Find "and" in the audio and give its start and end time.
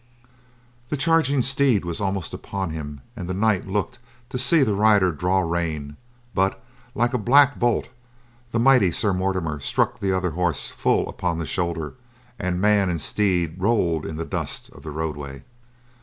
3.15-3.29, 12.39-12.59, 12.89-12.99